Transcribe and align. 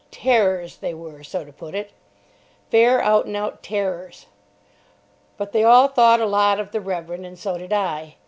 Terrors 0.09 0.77
they 0.77 0.95
were, 0.95 1.23
so 1.23 1.45
to 1.45 1.53
put 1.53 1.75
it. 1.75 1.91
Fair 2.71 2.99
out 3.03 3.27
and 3.27 3.35
out 3.37 3.61
terrors. 3.61 4.25
But 5.37 5.51
they 5.51 5.63
all 5.63 5.89
thought 5.89 6.19
a 6.19 6.25
lot 6.25 6.59
of 6.59 6.71
the 6.71 6.81
Reverend, 6.81 7.23
and 7.23 7.37
so 7.37 7.55
did 7.59 7.71
I. 7.71 8.15